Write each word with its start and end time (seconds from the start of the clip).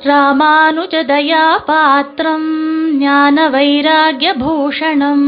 ராமானுஜதயாபாத்திரம் 0.00 1.64
பாத்திரம் 1.68 2.46
ஞான 2.98 3.46
வைராகியபூஷணம் 3.50 5.24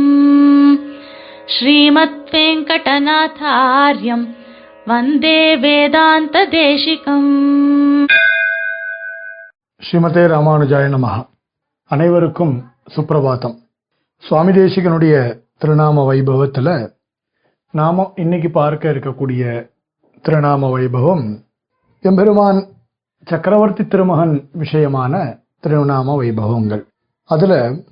ஸ்ரீமத் 1.48 2.30
வெங்கடநாதாரியம் 2.32 4.24
வந்தே 4.86 5.40
வேதாந்த 5.56 6.44
தேசிகம் 6.54 7.32
ஸ்ரீமதே 9.82 10.24
ராமானுஜாய 10.26 10.88
நமஹ 10.88 11.16
அனைவருக்கும் 11.90 12.54
சுப்பிரபாதம் 12.94 13.56
சுவாமி 14.24 14.52
தேசிகனுடைய 14.52 15.14
திருநாம 15.62 16.04
வைபவத்தில் 16.06 16.74
நாம 17.74 18.10
இன்னைக்கு 18.16 18.50
பார்க்க 18.52 18.92
இருக்கக்கூடிய 18.92 19.42
திருநாம 20.24 20.70
வைபவம் 20.70 21.26
எம்பெருமான் 22.04 22.60
சக்கரவர்த்தி 23.24 23.86
திருமகன் 23.86 24.48
விஷயமான 24.58 25.42
திருநாம 25.62 26.14
வைபவங்கள். 26.22 26.84
அதில் 27.24 27.84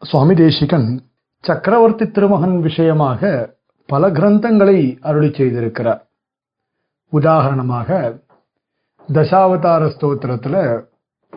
சுவாமி 0.00 0.34
தேசிகன் 0.34 1.02
சக்கரவர்த்தி 1.40 2.10
திருமகன் 2.10 2.60
விஷயமாக 2.60 3.50
பல 3.86 4.10
கிரந்தங்களை 4.10 4.96
அருளி 5.00 5.26
செய்திருக்கிறார். 5.26 6.00
உதாரணமாக 7.08 8.18
தசாவதார 9.12 9.90
ஸ்தோத்திரத்தில் 9.94 10.84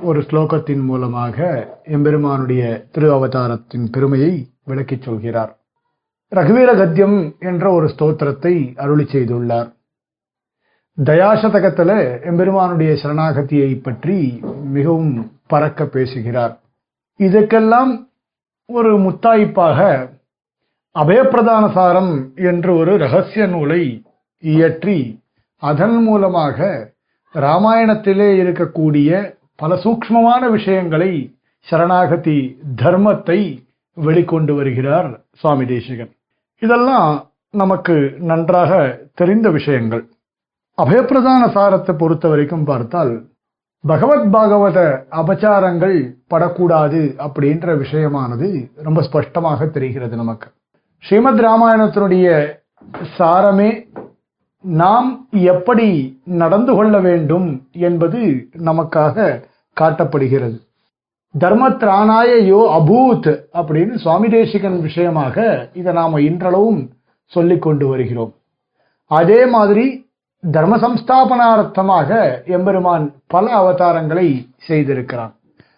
ஒரு 0.01 0.19
ஸ்லோகத்தின் 0.19 0.83
மூலமாக 0.83 1.37
எம்பெருமானுடைய 1.83 2.87
திரு 2.91 3.13
அவதாரத்தின் 3.13 3.91
பெருமையை 3.91 4.49
விளக்கிச் 4.63 5.01
சொல்கிறார். 5.01 5.57
ரகுவீர 6.35 6.77
கத்தியம் 6.77 7.35
என்ற 7.39 7.71
ஒரு 7.71 7.87
ஸ்தோத்திரத்தை 7.87 8.77
அருளி 8.77 9.03
செய்துள்ளார். 9.03 9.73
தயாசதகத்தில் 10.97 12.21
எம்பெருமானுடைய 12.23 12.91
சரணாகதியை 13.03 13.81
பற்றி 13.81 14.39
மிகவும் 14.71 15.31
பறக்க 15.47 15.85
பேசுகிறார். 15.85 16.59
இதற்கெல்லாம் 17.15 18.07
ஒரு 18.65 18.91
முத்தாய்ப்பாக 18.99 20.09
அபயப்பிரதான 20.95 21.71
சாரம் 21.71 22.31
என்று 22.35 22.75
ஒரு 22.75 22.97
ரகசிய 22.97 23.47
நூலை 23.47 24.03
இயற்றி 24.39 25.21
அதன் 25.57 26.03
மூலமாக 26.03 26.89
ராமாயணத்திலே 27.33 28.29
இருக்கக்கூடிய 28.43 29.33
பல 29.55 29.75
சூக்ஷ்மமான 29.75 30.51
விஷயங்களை 30.51 31.37
சரணாகதி 31.59 32.59
தர்மத்தை 32.75 33.39
வெளிக்கொண்டு 33.97 34.55
வருகிறார் 34.55 35.21
சுவாமி 35.33 35.65
தேசிகன். 35.65 36.11
இதெல்லாம் 36.59 37.29
நமக்கு 37.49 38.15
நன்றாக 38.19 38.99
தெரிந்த 39.13 39.49
விஷயங்கள். 39.49 40.12
அபயப்பிரதான 40.81 41.41
சாரத்தை 41.55 41.93
பொறுத்த 41.97 42.27
வரைக்கும் 42.27 42.63
பார்த்தால் 42.63 43.11
பகவத் 43.83 44.33
பாகவத 44.35 44.79
அபச்சாரங்கள் 45.11 45.97
படக்கூடாது 46.27 47.15
அப்படின்ற 47.17 47.75
விஷயமானது 47.83 48.71
ரொம்ப 48.75 49.01
ஸ்பஷ்டமாக 49.01 49.65
தெரிகிறது 49.65 50.15
நமக்கு. 50.15 50.47
ஸ்ரீமத் 51.03 51.39
ராமாயணத்தினுடைய 51.39 52.27
சாரமே 53.19 53.87
நாம் 54.59 55.27
எப்படி 55.31 56.21
நடந்து 56.25 56.75
கொள்ள 56.75 56.99
வேண்டும் 56.99 57.67
என்பது 57.71 58.19
நமக்காக 58.57 59.43
காட்டப்படுகிறது. 59.77 60.57
தர்மத்ராணாய 61.39 62.31
யோ 62.51 62.61
அபூத் 62.79 63.29
அப்படின்னு 63.53 63.95
சுவாமி 63.95 64.29
தேசிகன் 64.29 64.81
விஷயமாக 64.81 65.35
இதை 65.73 65.93
நாம் 65.93 66.17
இன்றளவும் 66.17 66.81
சொல்லிக் 67.25 67.61
கொண்டு 67.61 67.87
வருகிறோம். 67.87 68.33
அதே 69.11 69.45
மாதிரி 69.45 69.85
தர்ம 70.51 70.77
சம்ஸ்தாபனார்த்தமாக 70.77 72.09
எம்பெருமான் 72.45 73.15
பல 73.27 73.45
அவதாரங்களை 73.59 74.27
செய்திருக்கிறான். 74.67 75.33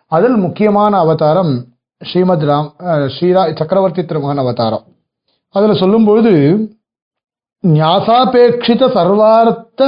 அதில் 0.08 0.36
முக்கியமான 0.36 0.98
அவதாரம் 0.98 1.66
ஸ்ரீமத் 2.02 2.44
ராம் 2.44 2.70
ஸ்ரீரா 3.16 3.56
சக்கரவர்த்தி 3.56 4.06
திருமகன் 4.06 4.38
அவதாரம். 4.38 4.84
அதில் 5.50 5.80
சொல்லும்பொழுது 5.82 6.34
ஞாசாபேட்சித 7.64 8.90
சர்வார்த்த 8.98 9.82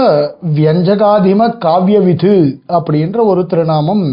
வியஞ்சகாதிம 0.56 1.50
காவியவிது 1.66 2.36
அப்படின்ற 2.68 3.18
ஒரு 3.26 3.46
திருநாமம் 3.46 4.06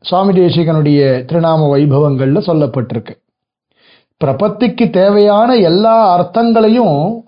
சுவாமி 0.00 0.32
தேசிகனுடைய 0.40 1.00
திருநாம 1.30 1.66
வைபவங்கள்ல 1.74 2.38
சொல்லப்பட்டிருக்கு. 2.46 3.14
பிரபத்திக்கு 4.24 4.90
தேவையான 4.90 5.54
எல்லா 5.54 5.96
அர்த்தங்களையும் 6.16 7.24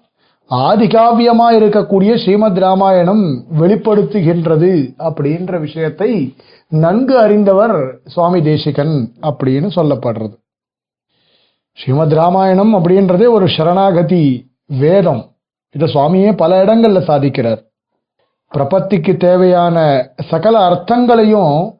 ஆதிகாவியமாக 0.50 1.58
இருக்கக்கூடிய 1.58 2.22
ஸ்ரீமத் 2.22 2.58
ராமாயணம் 2.58 3.44
வெளிப்படுத்துகின்றது 3.60 4.94
அப்படின்ற 4.98 5.60
விஷயத்தை 5.60 6.34
நன்கு 6.68 7.18
அறிந்தவர் 7.18 7.98
சுவாமி 8.06 8.42
தேசிகன் 8.42 9.12
அப்படின்னு 9.22 9.70
சொல்லப்படுறது. 9.76 10.36
ஸ்ரீமத் 11.72 12.12
ராமாயணம் 12.12 12.74
அப்படின்றதே 12.74 13.28
ஒரு 13.28 13.48
சரணாகதி 13.48 14.50
வேதம். 14.66 15.30
இதை 15.70 15.94
சுவாமியே 15.94 16.36
பல 16.36 16.64
இடங்கள்ல 16.64 17.02
சாதிக்கிறார். 17.08 17.62
பிரபத்திக்கு 18.54 19.16
தேவையான 19.16 20.08
சகல 20.28 20.58
அர்த்தங்களையும் 20.68 21.72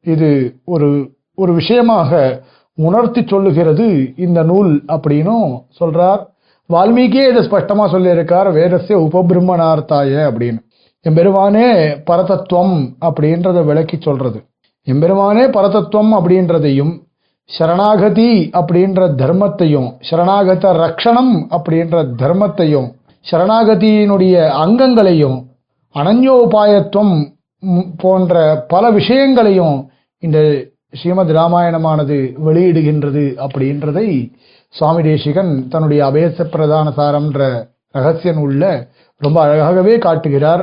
இது 0.00 0.60
ஒரு 0.64 1.16
ஒரு 1.34 1.52
விஷயமாக 1.52 2.42
உணர்த்தி 2.74 3.24
சொல்லுகிறது 3.26 4.12
இந்த 4.16 4.42
நூல் 4.42 4.84
அப்படின்னும் 4.86 5.60
சொல்றார். 5.80 6.32
வால்மீகியே 6.70 7.24
இதை 7.30 7.40
ஸ்பஷ்டமாக 7.46 7.88
சொல்லியிருக்கார் 7.94 8.48
வேதஸ்ய 8.56 8.98
உபபிரம்மணார்த்தாய 9.06 10.12
அப்படின்னு. 10.28 10.60
எம்பெருமானே 11.06 11.66
பரதத்துவம் 12.10 12.76
அப்படின்றத 13.00 13.58
விளக்கி 13.64 13.96
சொல்றது. 14.00 14.38
எம்பெருமானே 14.86 15.44
பரதத்துவம் 15.56 16.12
அப்படின்றதையும் 16.18 16.92
சரணாகதி 17.50 18.30
அப்படின்ற 18.58 19.00
தர்மத்தையும் 19.22 19.88
சரணாகத 20.10 20.70
ரக்ஷணம் 20.82 21.34
அப்படின்ற 21.56 21.96
தர்மத்தையும் 22.22 22.88
சரணாகதியினுடைய 23.26 24.36
அங்கங்களையும் 24.64 25.38
அனன்யோபாயத்துவம் 25.94 27.14
போன்ற 27.96 28.64
பல 28.68 28.84
விஷயங்களையும் 28.90 29.76
இந்த 30.22 30.38
ஸ்ரீமத் 31.00 31.32
ராமாயணமானது 31.36 32.16
வெளியிடுகின்றது 32.46 33.24
அப்படின்றதை 33.44 34.08
சுவாமி 34.76 35.02
தேசிகன் 35.02 35.68
தன்னுடைய 35.68 36.00
அபேச 36.06 36.44
பிரதான 36.44 36.92
சாரம்ன்ற 36.96 37.42
ரகசிய 37.90 38.32
நூலில் 38.32 38.88
ரொம்ப 39.18 39.38
அழகாகவே 39.44 39.98
காட்டுகிறார். 39.98 40.62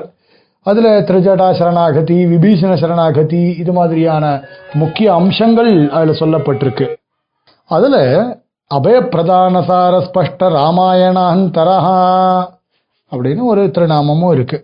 அதில் 0.66 0.90
திருஜடா 1.08 1.46
சரணாகதி 1.60 2.18
விபீஷண 2.26 2.72
சரணாகதி 2.82 3.44
இது 3.58 3.72
மாதிரியான 3.72 4.26
முக்கிய 4.74 5.14
அம்சங்கள் 5.14 5.72
அதில் 5.90 6.20
சொல்லப்பட்டிருக்கு. 6.22 6.88
அதுல 7.68 7.96
அபயப்பிரதானசார 8.74 9.94
ஸ்பஷ்ட 10.08 10.50
ராமாயணாந்தரஹா 10.58 11.98
அப்படின்னு 13.12 13.44
ஒரு 13.44 13.64
திருநாமமும் 13.66 14.34
இருக்கு. 14.34 14.58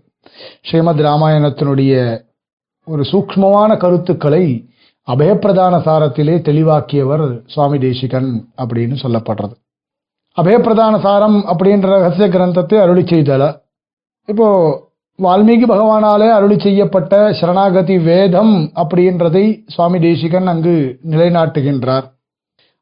ஸ்ரீமத் 0.62 1.00
ராமாயணத்தினுடைய 1.00 1.94
ஒரு 2.86 3.04
சூக்ஷ்மமான 3.12 3.78
கருத்துக்களை 3.78 4.46
அபயப்பிரதான 5.12 5.76
சாரத்திலே 5.86 6.36
தெளிவாக்கியவர் 6.50 7.42
சுவாமி 7.46 7.78
தேசிகன் 7.80 8.48
அப்படின்னு 8.58 8.96
சொல்லப்படுறது. 9.04 9.56
அபயப்பிரதான 10.38 11.02
சாரம் 11.02 11.38
அப்படின்ற 11.46 11.88
ரகசிய 11.94 12.28
கிரந்தத்தை 12.28 12.82
அருளி 12.82 13.04
செய்தல. 13.04 13.44
இப்போ 14.26 14.48
வால்மீகி 15.24 15.66
பகவானாலே 15.70 16.28
அருளி 16.30 16.60
செய்யப்பட்ட 16.60 17.34
சரணாகதி 17.34 17.98
வேதம் 18.00 18.72
அப்படின்றதை 18.76 19.64
சுவாமி 19.68 20.00
தேசிகன் 20.00 20.48
அங்கு 20.48 21.00
நிலைநாட்டுகின்றார். 21.10 22.06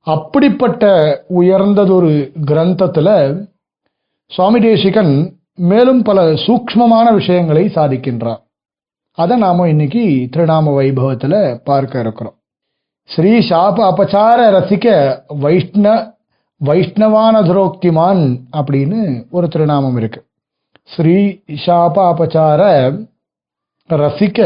அப்படிப்பட்ட 0.07 0.84
உயர்ந்ததொரு 1.30 2.31
கிரந்தத்தில் 2.46 3.47
சுவாமி 4.31 4.59
தேசிகன் 4.59 5.13
மேலும் 5.56 6.02
பல 6.02 6.19
சூக்ஷ்மமான 6.46 7.13
விஷயங்களை 7.13 7.72
சாதிக்கின்றார். 7.75 8.42
அதை 9.17 9.37
நாம 9.37 9.67
இன்னைக்கு 9.67 10.03
திருநாம 10.31 10.71
வைபவத்துல 10.77 11.35
பார்க்க 11.63 12.00
இருக்கிறோம். 12.00 12.35
ஸ்ரீ 13.09 13.31
சாப 13.50 13.77
அபச்சார 13.91 14.39
ரசிக்க 14.56 14.88
வைஷ்ண 15.39 16.15
வைஷ்ணவானதுரோக்திமான் 16.62 18.23
அப்படின்னு 18.57 19.00
ஒரு 19.29 19.47
திருநாமம் 19.47 19.97
இருக்கு. 19.97 20.19
ஸ்ரீ 20.83 21.17
சாப 21.65 21.95
அபச்சார 22.12 22.62
ரசிக்க 23.89 24.39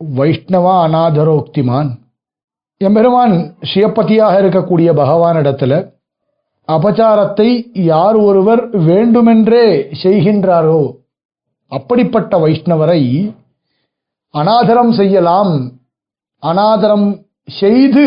வைஷ்ணவா 0.00 0.74
அநாதரோக்திமான். 0.86 1.90
எம்பெருமான் 2.80 3.36
சிவப்பதியாக 3.74 4.34
இருக்கக்கூடிய 4.42 4.88
பகவானிடத்துல 5.00 5.74
அபச்சாரத்தை 6.68 7.48
யார் 7.72 8.16
ஒருவர் 8.16 8.62
வேண்டுமென்றே 8.80 9.66
செய்கின்றாரோ 10.02 10.82
அப்படிப்பட்ட 11.72 12.38
வைஷ்ணவரை 12.38 13.02
அனாதரம் 14.36 14.92
செய்யலாம். 14.92 15.72
அனாதரம் 16.42 17.24
செய்து 17.46 18.06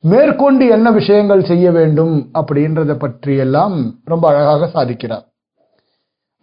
மேற்கொண்டு 0.00 0.66
என்ன 0.66 0.90
விஷயங்கள் 0.90 1.44
செய்ய 1.44 1.70
வேண்டும் 1.70 2.30
அப்படின்றத 2.34 2.94
பற்றியெல்லாம் 2.94 3.94
ரொம்ப 4.04 4.28
அழகாக 4.28 4.70
சாதிக்கிறார். 4.74 5.24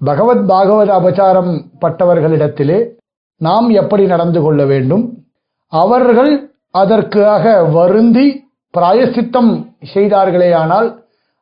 பகவத் 0.05 0.49
பாகவத 0.49 0.91
அபச்சாரம் 0.91 1.65
பட்டவர்களிடத்திலே 1.81 2.89
நாம் 3.37 3.69
எப்படி 3.69 4.05
நடந்து 4.05 4.41
கொள்ள 4.41 4.65
வேண்டும்? 4.65 5.17
அவர்கள் 5.67 6.49
அதற்காக 6.71 7.63
வருந்தி 7.63 8.49
பிராயசித்தம் 8.77 9.65
செய்தார்களேயானால் 9.93 10.95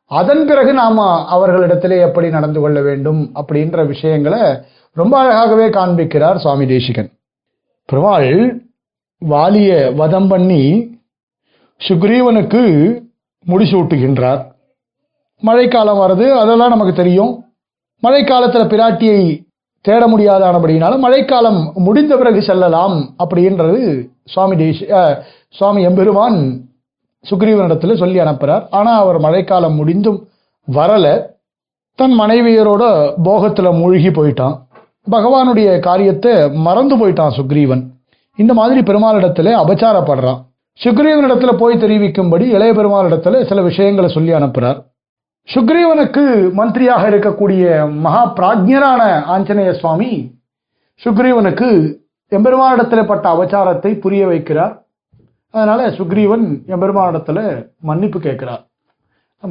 அதன் 0.05 0.45
பிறகு 0.45 0.73
நாம 0.73 1.25
அவர்களிடத்திலே 1.35 1.99
எப்படி 1.99 2.29
நடந்து 2.29 2.59
கொள்ள 2.59 2.81
வேண்டும் 2.81 3.31
அப்படின்ற 3.35 3.87
விஷயங்களை 3.87 4.41
ரொம்ப 4.93 5.13
அழகாகவே 5.23 5.69
காண்பிக்கிறார் 5.69 6.35
சுவாமி 6.35 6.65
தேசிகன். 6.65 7.09
பெருமாள் 7.89 8.61
வாலிய 9.21 9.95
வதம் 9.95 10.27
பண்ணி 10.27 10.63
சுக்ரீவனுக்கு 11.87 12.61
முடிசூட்டுகின்றார். 13.47 14.41
மழைக்காலம் 15.39 15.99
வருது 15.99 16.25
அதெல்லாம் 16.31 16.69
நமக்கு 16.69 16.93
தெரியும். 16.93 17.45
மழைக்காலத்தில் 18.03 18.71
பிராட்டியை 18.73 19.45
தேட 19.81 20.07
முடியாதானபடினால 20.07 20.99
மழைக்காலம் 20.99 21.71
முடிந்த 21.75 22.17
பிறகு 22.17 22.41
செல்லலாம் 22.41 23.15
அப்படின்றது 23.23 24.09
சுவாமி 24.25 24.55
தேசி 24.55 24.85
சுவாமி 25.49 25.81
எம்பெருமான் 25.83 26.39
சுக்ரீவனிடத்தில் 27.29 27.97
சொல்லி 27.97 28.19
அனுப்புகிறார் 28.19 28.67
ஆனால் 28.69 29.01
அவர் 29.01 29.19
மழைக்காலம் 29.19 29.75
முடிந்தும் 29.75 30.27
வரலை. 30.67 31.13
தன் 31.95 32.19
மனைவியரோட 32.19 32.83
போகத்தில் 33.23 33.77
மூழ்கி 33.79 34.09
போயிட்டான். 34.09 34.55
பகவானுடைய 35.11 35.79
காரியத்தை 35.79 36.49
மறந்து 36.49 36.97
போயிட்டான் 36.97 37.35
சுக்ரீவன். 37.37 37.83
இந்த 38.35 38.53
மாதிரி 38.53 38.79
பெருமாளிடத்துல 38.79 39.53
அபச்சாரப்படுறான். 39.63 40.41
சுக்ரீவனிடத்துல 40.83 41.57
போய் 41.57 41.77
தெரிவிக்கும்படி 41.77 42.47
இளைய 42.49 42.73
பெருமாளிடத்துல 42.73 43.47
சில 43.47 43.61
விஷயங்களை 43.61 44.11
சொல்லி 44.13 44.31
அனுப்புறார். 44.31 44.83
சுக்ரீவனுக்கு 45.55 46.51
மந்திரியாக 46.51 47.09
இருக்கக்கூடிய 47.09 47.91
மகா 47.91 48.33
பிராஜ்யரான 48.35 49.23
ஆஞ்சநேய 49.23 49.73
சுவாமி 49.73 50.39
சுக்ரீவனுக்கு 51.03 51.97
எம்பெருமானிடத்தில் 52.31 53.07
பட்ட 53.07 53.33
அபச்சாரத்தை 53.33 53.99
புரிய 53.99 54.27
வைக்கிறார். 54.27 54.81
அதனால 55.51 55.89
சுக்ரீவன் 55.89 56.45
எம்பெருமானிடத்துல 56.67 57.67
மன்னிப்பு 57.81 58.19
கேட்கிறார். 58.19 58.67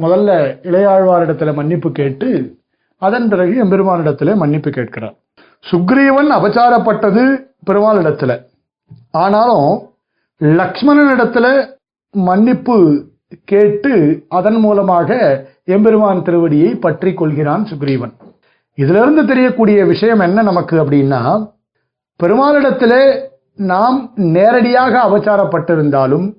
முதல்ல 0.01 0.31
இளையாழ்வாரிடத்துல 0.63 1.53
மன்னிப்பு 1.53 1.91
கேட்டு 1.91 2.57
அதன் 2.97 3.29
பிறகு 3.29 3.65
எம்பெருமானிடத்துல 3.65 4.35
மன்னிப்பு 4.35 4.69
கேட்கிறார். 4.69 5.15
சுக்ரீவன் 5.71 6.29
அபச்சாரப்பட்டது 6.29 7.45
பெருமாள் 7.65 7.97
இடத்துல 7.97 8.45
ஆனாலும் 9.11 9.87
லக்ஷ்மணனிடத்துல 10.41 11.75
மன்னிப்பு 12.11 13.05
கேட்டு 13.45 14.25
அதன் 14.27 14.59
மூலமாக 14.59 15.09
எம்பெருமான் 15.65 16.21
திருவடியை 16.21 16.79
பற்றி 16.79 17.13
கொள்கிறான் 17.13 17.65
சுக்ரீவன். 17.65 18.13
இதிலிருந்து 18.75 19.25
தெரியக்கூடிய 19.25 19.85
விஷயம் 19.85 20.19
என்ன 20.19 20.41
நமக்கு 20.41 20.83
அப்படின்னா 20.83 21.49
பெருமாளிடத்திலே 22.23 23.29
நாம் 23.55 24.13
நேரடியாக 24.15 25.09
அபச்சாரப்பட்டிருந்தாலும் 25.09 26.35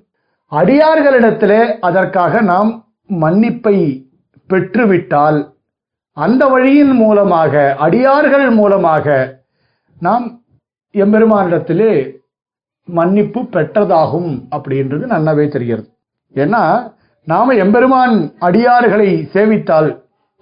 அடியார்களிடத்திலே 0.51 1.79
அதற்காக 1.79 2.41
நாம் 2.41 2.85
மன்னிப்பை 3.21 4.05
பெற்றுவிட்டால் 4.49 5.54
அந்த 6.17 6.43
வழியின் 6.47 6.93
மூலமாக 7.01 7.53
அடியார்கள் 7.85 8.49
மூலமாக 8.59 9.15
நாம் 9.99 10.25
எம்பெருமானிடத்திலே 10.95 11.93
மன்னிப்பு 12.87 13.41
பெற்றதாகும் 13.55 14.31
அப்படின்றது 14.55 15.05
நல்லாவே 15.13 15.45
தெரிகிறது. 15.47 15.87
ஏன்னா 16.33 16.63
நாம் 17.31 17.51
எம்பெருமான் 17.63 18.15
அடியார்களை 18.39 19.09
சேவித்தால் 19.33 19.89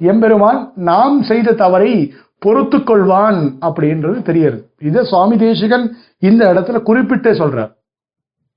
எம்பெருமான் 0.01 0.59
நாம் 0.89 1.15
செய்த 1.23 1.53
தவறை 1.53 1.93
பொறுத்து 2.39 2.77
கொள்வான் 2.77 3.39
அப்படின்றது 3.67 4.17
தெரியுது 4.29 4.59
இதை 4.87 5.03
சுவாமி 5.03 5.35
தேசிகன் 5.37 5.85
இந்த 6.19 6.41
இடத்துல 6.53 6.79
குறிப்பிட்டே 6.89 7.31
சொல்றார். 7.41 7.71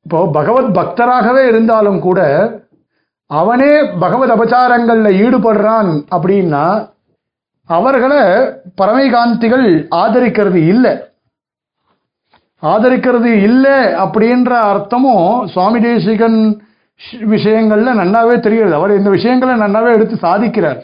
இப்போ 0.07 0.21
பகவத் 0.33 0.73
பக்தராகவே 0.79 1.45
இருந்தாலும் 1.49 2.01
கூட 2.01 2.21
அவனே 3.31 3.73
பகவத் 3.99 4.35
அபச்சாரங்களில் 4.35 5.19
ஈடுபடுறான் 5.25 5.91
அப்படின்னா 6.17 6.67
அவர்களை 7.69 8.21
பரமைகாந்திகள் 8.81 9.67
ஆதரிக்கிறது 9.95 10.61
இல்லை. 10.73 10.93
ஆதரிக்கிறது 12.63 13.31
இல்லை 13.49 13.79
அப்படின்ற 14.05 14.51
அர்த்தமும் 14.71 15.47
சுவாமி 15.47 15.81
தேசிகன் 15.81 16.39
விஷயங்கள்ல 17.21 17.91
நன்னாவே 18.01 18.41
தெரிகிறது. 18.41 18.75
அவர் 18.75 18.99
இந்த 18.99 19.11
விஷயங்களை 19.11 19.55
நன்னாவே 19.55 19.95
எடுத்து 19.95 20.17
சாதிக்கிறார். 20.23 20.81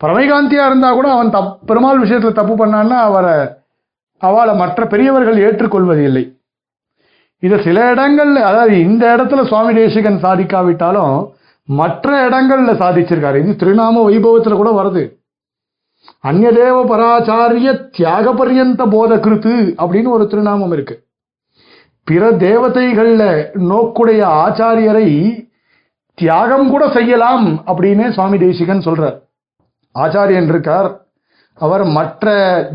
பரமைகாந்தியா 0.00 0.66
இருந்தா 0.66 0.92
கூட 0.92 1.08
அவன் 1.12 1.30
தப் 1.30 1.56
பெருமாள் 1.66 2.02
விஷயத்துல 2.02 2.32
தப்பு 2.32 2.54
பண்ணான்னா 2.60 2.98
அவரை 3.08 3.34
அவளை 4.22 4.54
மற்ற 4.54 4.86
பெரியவர்கள் 4.86 5.38
ஏற்றுக்கொள்வது 5.38 6.04
இல்லை 6.04 6.22
இது 7.42 7.62
சில 7.62 7.94
இடங்கள்ல 7.94 8.38
அதாவது 8.40 8.80
இந்த 8.80 9.16
இடத்துல 9.16 9.46
சுவாமி 9.46 9.74
தேசிகன் 9.74 10.22
சாதிக்காவிட்டாலும் 10.22 11.14
மற்ற 11.78 12.28
இடங்கள்ல 12.28 12.72
சாதிச்சிருக்காரு. 12.82 13.38
இது 13.42 13.56
திருநாம 13.58 13.98
வைபவத்துல 14.08 14.54
கூட 14.54 14.70
வருது. 14.82 15.02
அந்நதேவ 16.22 16.78
பராச்சாரிய 16.90 17.90
தியாக 17.90 18.30
பரியந்த 18.32 18.86
போத 18.90 19.16
கிருத்து 19.16 19.54
அப்படின்னு 19.78 20.08
ஒரு 20.08 20.26
திருநாமம் 20.26 20.72
இருக்கு. 20.72 20.96
பிற 22.04 22.30
தேவதைகள்ல 22.32 23.24
நோக்குடைய 23.70 24.22
ஆச்சாரியரை 24.42 25.08
தியாகம் 26.14 26.70
கூட 26.70 26.90
செய்யலாம் 26.90 27.46
அப்படின்னு 27.66 28.10
சுவாமி 28.10 28.38
தேசிகன் 28.38 28.84
சொல்றார். 28.84 29.18
ஆச்சாரியன் 29.98 30.48
இருக்கார். 30.48 30.90
அவர் 31.54 31.84
மற்ற 31.84 32.26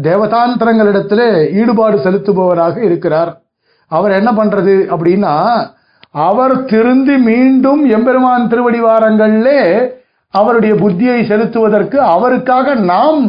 தேவதாந்திரங்களிடத்துல 0.01 1.51
ஈடுபாடு 1.53 1.97
செலுத்துபவராக 1.97 2.77
இருக்கிறார். 2.77 3.41
அவர் 3.87 4.11
என்ன 4.11 4.31
பண்றது 4.31 4.73
அப்படின்னா 4.95 5.33
அவர் 6.17 6.65
திருந்தி 6.65 7.15
மீண்டும் 7.17 7.81
எம்பெருமான் 7.89 8.49
திருவடிவாரங்களிலே 8.49 9.61
அவருடைய 10.33 10.75
புத்தியை 10.75 11.19
செலுத்துவதற்கு 11.29 11.95
அவருக்காக 11.95 12.75
நாம் 12.75 13.25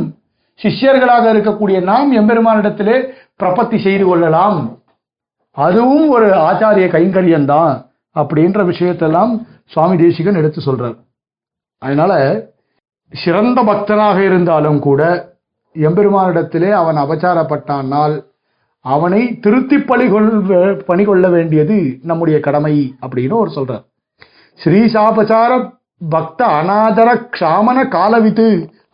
சிஷ்யர்களாக 0.62 1.24
இருக்கக்கூடிய 1.32 1.82
நாம் 1.82 2.12
எம்பெருமானிடத்திலே 2.12 2.96
பிரபத்தி 3.42 3.82
செய்து 3.82 4.04
கொள்ளலாம். 4.06 4.58
அதுவும் 5.50 6.08
ஒரு 6.08 6.26
ஆச்சாரிய 6.26 6.86
கைங்கரியம்தான் 6.94 7.74
அப்படின்ற 8.14 8.60
விஷயத்தெல்லாம் 8.70 9.32
சுவாமி 9.64 9.96
தேசிகன் 9.96 10.34
எடுத்து 10.34 10.60
சொல்றார். 10.66 10.96
அதனால 11.78 12.12
சிறந்த 13.12 13.62
பக்தனாக 13.62 14.18
இருந்தாலும் 14.24 14.78
கூட 14.78 15.02
எம்பெருமானிடத்திலே 15.74 16.70
அவன் 16.70 16.96
அபச்சாரப்பட்டானால் 16.96 18.14
அவனை 18.92 19.22
திருத்தி 19.44 19.76
பணிகொள் 19.90 20.28
பணிகொள்ள 20.88 21.26
வேண்டியது 21.28 21.76
நம்முடைய 22.02 22.36
கடமை 22.46 22.74
அப்படின்னு 23.06 23.34
ஒரு 23.42 23.50
சொல்றார். 23.54 23.84
ஸ்ரீசாபச்சார 24.60 25.52
பக்த 26.08 26.40
அநாதர 26.58 27.08
க்ஷாமன 27.34 27.78
காலவித்து 27.88 28.46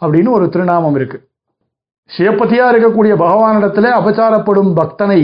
அப்படின்னு 0.03 0.31
ஒரு 0.37 0.47
திருநாமம் 0.49 0.97
இருக்கு. 0.99 1.19
சிவபதியா 2.11 2.65
இருக்கக்கூடிய 2.73 3.13
பகவானிடத்துல 3.25 3.91
அபச்சாரப்படும் 3.99 4.73
பக்தனை 4.81 5.21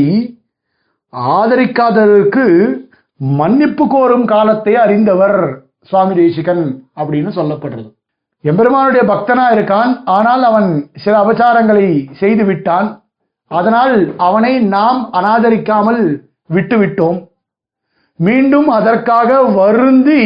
ஆதரிக்காததற்கு 1.36 2.44
மன்னிப்பு 3.20 3.84
கோரும் 3.90 4.26
காலத்தை 4.34 4.74
அறிந்தவர் 4.84 5.40
சுவாமி 5.88 6.14
தேசிகன் 6.14 6.64
அப்படின்னு 7.00 7.30
சொல்லப்படுறது. 7.38 7.88
எம்பெருமானுடைய 8.44 9.02
பக்தனா 9.12 9.44
இருக்கான் 9.54 9.92
ஆனால் 10.16 10.42
அவன் 10.50 10.68
சில 11.04 11.14
அபச்சாரங்களை 11.22 11.86
செய்து 12.20 12.44
விட்டான் 12.44 12.88
அதனால் 13.50 13.96
அவனை 14.26 14.52
நாம் 14.76 15.00
அனாதரிக்காமல் 15.12 16.02
விட்டுவிட்டோம். 16.54 17.18
மீண்டும் 18.20 18.68
அதற்காக 18.78 19.40
வருந்தி 19.58 20.22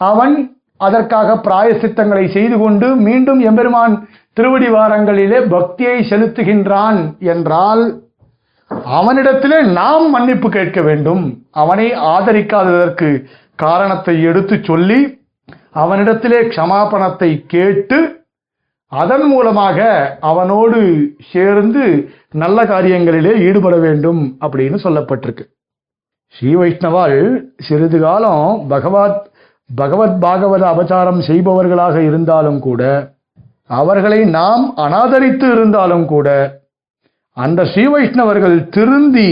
அவன் 0.00 0.36
அதற்காக 0.80 1.28
பிராயசித்தங்களை 1.46 2.24
செய்து 2.36 2.56
கொண்டு 2.58 2.88
மீண்டும் 3.06 3.40
எம்பெருமான் 3.40 3.94
திருவடி 4.36 4.68
வாரங்களிலே 4.70 5.38
பக்தியை 5.54 5.96
செலுத்துகின்றான் 6.10 6.98
என்றால் 7.32 7.82
அவனிடத்திலே 8.96 9.58
நாம் 9.78 10.06
மன்னிப்பு 10.10 10.48
கேட்க 10.50 10.80
வேண்டும். 10.88 11.24
அவனை 11.62 11.86
ஆதரிக்காததற்கு 12.14 13.08
காரணத்தை 13.64 14.14
எடுத்து 14.22 14.56
சொல்லி 14.62 15.00
அவனிடத்திலே 15.82 16.40
க்ஷமாபணத்தை 16.52 17.30
கேட்டு 17.54 17.98
அதன் 18.92 19.26
மூலமாக 19.26 19.78
அவனோடு 20.20 20.78
சேர்ந்து 21.32 21.84
நல்ல 22.32 22.64
காரியங்களிலே 22.64 23.32
ஈடுபட 23.38 23.76
வேண்டும் 23.76 24.22
அப்படின்னு 24.40 24.78
சொல்லப்பட்டிருக்கு. 24.84 25.44
ஸ்ரீ 26.34 26.54
வைஷ்ணவால் 26.54 27.18
சிறிது 27.60 27.98
காலம் 27.98 28.68
பகவத் 28.68 29.20
பகவத் 29.70 30.18
பாகவத 30.24 30.64
அபச்சாரம் 30.72 31.20
செய்பவர்களாக 31.28 31.96
இருந்தாலும் 32.02 32.60
கூட 32.60 32.82
அவர்களை 33.70 34.24
நாம் 34.30 34.64
அனாதரித்து 34.76 35.46
இருந்தாலும் 35.52 36.06
கூட 36.06 36.28
அந்த 37.36 37.64
ஸ்ரீ 37.64 37.84
வைஷ்ணவர்கள் 37.86 38.68
திருந்தி 38.68 39.30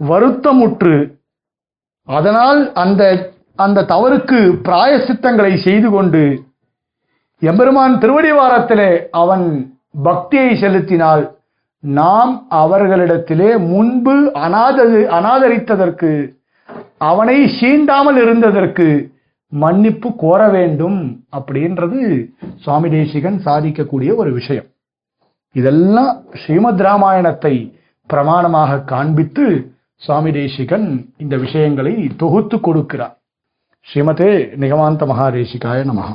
வருத்தமுற்று 0.00 0.96
அதனால் 2.08 2.60
அந்த 2.74 3.02
அந்த 3.58 3.84
தவறுக்கு 3.84 4.38
பிராயசித்தங்களை 4.68 5.52
செய்து 5.56 5.90
கொண்டு 5.90 6.22
எம்பெருமான் 7.42 7.94
திருவடிவாரத்திலே 7.98 8.90
அவன் 9.10 9.46
பக்தியை 10.02 10.56
செலுத்தினால் 10.56 11.22
நாம் 11.80 12.32
அவர்களிடத்திலே 12.50 13.50
முன்பு 13.70 14.14
அநாதது 14.44 15.00
அநாதரித்ததற்கு 15.18 16.10
அவனை 16.98 17.36
சீண்டாமல் 17.60 18.18
இருந்ததற்கு 18.24 18.86
மன்னிப்பு 19.48 20.08
கோர 20.16 20.48
வேண்டும் 20.48 21.00
அப்படின்றது 21.36 22.00
சுவாமி 22.56 22.90
தேசிகன் 22.90 23.38
சாதிக்கக்கூடிய 23.44 24.10
ஒரு 24.16 24.32
விஷயம். 24.32 24.68
இதெல்லாம் 25.52 26.12
ஸ்ரீமத் 26.32 26.80
ராமாயணத்தை 26.80 27.54
பிரமாணமாக 28.10 28.84
காண்பித்து 28.84 29.46
சுவாமி 29.96 30.32
தேசிகன் 30.32 30.88
இந்த 31.16 31.36
விஷயங்களை 31.36 32.10
தொகுத்து 32.16 32.56
கொடுக்கிறார். 32.56 33.14
ஸ்ரீமதே 33.86 34.32
நிகமாந்த 34.62 35.06
மகாதேசிகாய 35.12 35.80
நமகா 35.90 36.14